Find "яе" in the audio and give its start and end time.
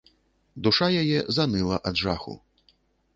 1.01-1.19